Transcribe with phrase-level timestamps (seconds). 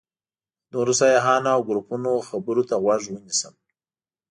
[0.69, 3.53] د نورو سیاحانو او ګروپونو خبرو ته غوږ ونیسم.